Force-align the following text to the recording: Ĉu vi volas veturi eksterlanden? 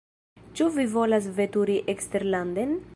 Ĉu 0.59 0.69
vi 0.77 0.85
volas 0.95 1.29
veturi 1.41 1.77
eksterlanden? 1.95 2.79